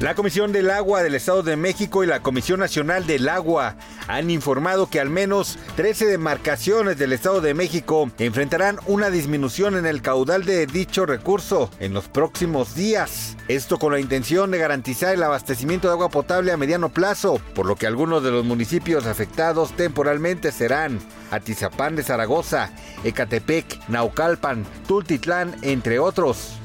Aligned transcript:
La 0.00 0.14
Comisión 0.14 0.52
del 0.52 0.70
Agua 0.70 1.02
del 1.02 1.16
Estado 1.16 1.42
de 1.42 1.56
México 1.56 2.04
y 2.04 2.06
la 2.06 2.20
Comisión 2.20 2.60
Nacional 2.60 3.04
del 3.04 3.28
Agua 3.28 3.74
han 4.06 4.30
informado 4.30 4.88
que 4.88 5.00
al 5.00 5.10
menos 5.10 5.58
13 5.74 6.06
demarcaciones 6.06 6.98
del 6.98 7.12
Estado 7.12 7.40
de 7.40 7.52
México 7.52 8.08
enfrentarán 8.20 8.78
una 8.86 9.10
disminución 9.10 9.76
en 9.76 9.86
el 9.86 10.00
caudal 10.00 10.44
de 10.44 10.66
dicho 10.66 11.04
recurso 11.04 11.68
en 11.80 11.94
los 11.94 12.06
próximos 12.06 12.76
días. 12.76 13.36
Esto 13.48 13.76
con 13.78 13.92
la 13.92 13.98
intención 13.98 14.52
de 14.52 14.58
garantizar 14.58 15.14
el 15.14 15.22
abastecimiento 15.24 15.88
de 15.88 15.94
agua 15.94 16.10
potable 16.10 16.52
a 16.52 16.56
mediano 16.56 16.90
plazo, 16.90 17.40
por 17.56 17.66
lo 17.66 17.74
que 17.74 17.88
algunos 17.88 18.22
de 18.22 18.30
los 18.30 18.44
municipios 18.44 19.04
afectados 19.04 19.72
temporalmente 19.72 20.52
serán 20.52 21.00
Atizapán 21.32 21.96
de 21.96 22.04
Zaragoza, 22.04 22.70
Ecatepec, 23.02 23.88
Naucalpan, 23.88 24.64
Tultitlán, 24.86 25.56
entre 25.62 25.98
otros. 25.98 26.57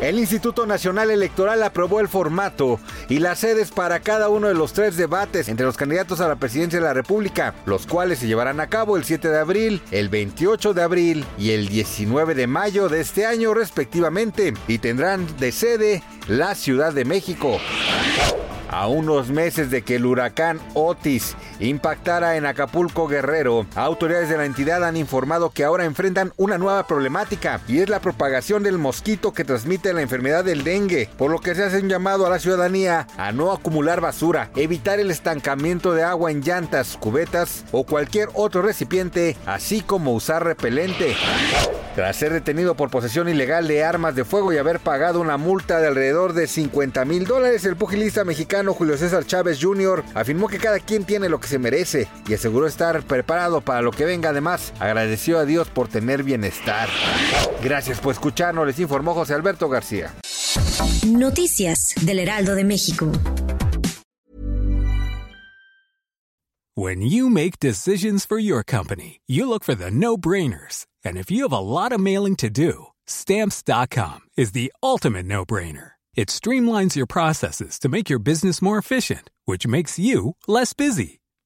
El 0.00 0.18
Instituto 0.18 0.66
Nacional 0.66 1.10
Electoral 1.10 1.62
aprobó 1.62 2.00
el 2.00 2.08
formato 2.08 2.78
y 3.08 3.18
las 3.18 3.40
sedes 3.40 3.70
para 3.72 4.00
cada 4.00 4.28
uno 4.28 4.48
de 4.48 4.54
los 4.54 4.72
tres 4.72 4.96
debates 4.96 5.48
entre 5.48 5.66
los 5.66 5.76
candidatos 5.76 6.20
a 6.20 6.28
la 6.28 6.36
presidencia 6.36 6.78
de 6.78 6.84
la 6.84 6.94
República, 6.94 7.54
los 7.66 7.86
cuales 7.86 8.20
se 8.20 8.26
llevarán 8.26 8.60
a 8.60 8.68
cabo 8.68 8.96
el 8.96 9.04
7 9.04 9.28
de 9.28 9.38
abril, 9.38 9.82
el 9.90 10.08
28 10.08 10.72
de 10.72 10.82
abril 10.82 11.24
y 11.36 11.50
el 11.50 11.68
19 11.68 12.34
de 12.34 12.46
mayo 12.46 12.88
de 12.88 13.00
este 13.00 13.26
año 13.26 13.54
respectivamente, 13.54 14.54
y 14.68 14.78
tendrán 14.78 15.26
de 15.38 15.52
sede 15.52 16.02
la 16.28 16.54
Ciudad 16.54 16.92
de 16.92 17.04
México. 17.04 17.58
A 18.70 18.86
unos 18.86 19.30
meses 19.30 19.70
de 19.70 19.82
que 19.82 19.96
el 19.96 20.06
huracán 20.06 20.60
Otis 20.74 21.34
impactara 21.60 22.36
en 22.36 22.46
Acapulco 22.46 23.08
Guerrero, 23.08 23.66
autoridades 23.74 24.28
de 24.28 24.36
la 24.36 24.44
entidad 24.44 24.84
han 24.84 24.96
informado 24.96 25.50
que 25.50 25.64
ahora 25.64 25.84
enfrentan 25.84 26.32
una 26.36 26.58
nueva 26.58 26.86
problemática 26.86 27.60
y 27.68 27.80
es 27.80 27.88
la 27.88 28.00
propagación 28.00 28.62
del 28.62 28.78
mosquito 28.78 29.32
que 29.32 29.44
transmite 29.44 29.92
la 29.92 30.02
enfermedad 30.02 30.44
del 30.44 30.64
dengue, 30.64 31.08
por 31.16 31.30
lo 31.30 31.40
que 31.40 31.54
se 31.54 31.64
hace 31.64 31.80
un 31.80 31.88
llamado 31.88 32.26
a 32.26 32.30
la 32.30 32.38
ciudadanía 32.38 33.06
a 33.16 33.32
no 33.32 33.52
acumular 33.52 34.00
basura, 34.00 34.50
evitar 34.56 35.00
el 35.00 35.10
estancamiento 35.10 35.94
de 35.94 36.04
agua 36.04 36.30
en 36.30 36.42
llantas, 36.42 36.96
cubetas 36.98 37.64
o 37.72 37.84
cualquier 37.84 38.28
otro 38.34 38.62
recipiente, 38.62 39.36
así 39.46 39.80
como 39.80 40.12
usar 40.12 40.44
repelente. 40.44 41.16
Tras 41.94 42.14
ser 42.14 42.32
detenido 42.32 42.76
por 42.76 42.90
posesión 42.90 43.28
ilegal 43.28 43.66
de 43.66 43.82
armas 43.82 44.14
de 44.14 44.24
fuego 44.24 44.52
y 44.52 44.58
haber 44.58 44.78
pagado 44.78 45.20
una 45.20 45.36
multa 45.36 45.80
de 45.80 45.88
alrededor 45.88 46.32
de 46.32 46.46
50 46.46 47.04
mil 47.04 47.26
dólares, 47.26 47.64
el 47.64 47.74
pugilista 47.74 48.24
mexicano 48.24 48.72
Julio 48.72 48.96
César 48.96 49.26
Chávez 49.26 49.58
Jr. 49.60 50.04
afirmó 50.14 50.46
que 50.46 50.58
cada 50.58 50.78
quien 50.78 51.04
tiene 51.04 51.28
lo 51.28 51.40
que 51.40 51.47
se 51.48 51.58
merece 51.58 52.08
y 52.28 52.34
aseguró 52.34 52.66
estar 52.66 53.02
preparado 53.02 53.60
para 53.60 53.82
lo 53.82 53.90
que 53.90 54.04
venga. 54.04 54.30
Además, 54.30 54.72
agradeció 54.78 55.38
a 55.38 55.44
Dios 55.44 55.68
por 55.68 55.88
tener 55.88 56.22
bienestar. 56.22 56.88
Gracias 57.62 57.98
por 58.00 58.12
escucharnos, 58.12 58.66
les 58.66 58.78
informó 58.78 59.14
José 59.14 59.34
Alberto 59.34 59.68
García. 59.68 60.14
Noticias 61.06 61.94
del 62.02 62.20
Heraldo 62.20 62.54
de 62.54 62.64
México. 62.64 63.10
When 66.74 67.02
you 67.02 67.28
make 67.28 67.58
decisions 67.58 68.24
for 68.24 68.38
your 68.38 68.62
company, 68.62 69.20
you 69.26 69.48
look 69.48 69.64
for 69.64 69.74
the 69.74 69.90
no-brainers. 69.90 70.86
And 71.04 71.16
if 71.16 71.28
you 71.28 71.42
have 71.42 71.52
a 71.52 71.58
lot 71.58 71.90
of 71.90 71.98
mailing 71.98 72.36
to 72.36 72.48
do, 72.48 72.86
stamps.com 73.04 74.20
is 74.36 74.52
the 74.52 74.72
ultimate 74.80 75.26
no-brainer. 75.26 75.92
It 76.14 76.28
streamlines 76.28 76.96
your 76.96 77.06
processes 77.06 77.78
to 77.78 77.88
make 77.88 78.10
your 78.10 78.18
business 78.18 78.60
more 78.60 78.78
efficient, 78.78 79.30
which 79.44 79.66
makes 79.66 79.98
you 79.98 80.34
less 80.46 80.72
busy. 80.72 81.20